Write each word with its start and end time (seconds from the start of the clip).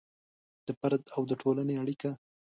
د 0.65 0.67
فرد 0.79 1.01
او 1.15 1.21
د 1.29 1.31
ټولنې 1.41 1.75
اړیکه 1.83 2.11